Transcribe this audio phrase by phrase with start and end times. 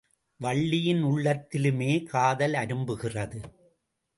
[0.39, 3.41] வள்ளியின் உள்ளத்திலுமே காதல் அரும்புகிறது.